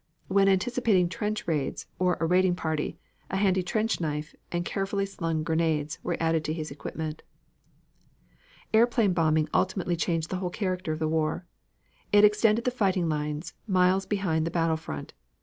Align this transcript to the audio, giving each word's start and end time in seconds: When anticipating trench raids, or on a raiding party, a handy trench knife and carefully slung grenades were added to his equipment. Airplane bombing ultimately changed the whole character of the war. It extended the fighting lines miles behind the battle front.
When 0.29 0.49
anticipating 0.49 1.09
trench 1.09 1.47
raids, 1.47 1.85
or 1.99 2.15
on 2.15 2.23
a 2.23 2.25
raiding 2.25 2.55
party, 2.55 2.97
a 3.29 3.37
handy 3.37 3.61
trench 3.61 4.01
knife 4.01 4.33
and 4.51 4.65
carefully 4.65 5.05
slung 5.05 5.43
grenades 5.43 5.99
were 6.01 6.17
added 6.19 6.43
to 6.45 6.53
his 6.53 6.71
equipment. 6.71 7.21
Airplane 8.73 9.13
bombing 9.13 9.47
ultimately 9.53 9.95
changed 9.95 10.31
the 10.31 10.37
whole 10.37 10.49
character 10.49 10.91
of 10.91 10.97
the 10.97 11.07
war. 11.07 11.45
It 12.11 12.25
extended 12.25 12.65
the 12.65 12.71
fighting 12.71 13.09
lines 13.09 13.53
miles 13.67 14.07
behind 14.07 14.47
the 14.47 14.49
battle 14.49 14.75
front. 14.75 15.13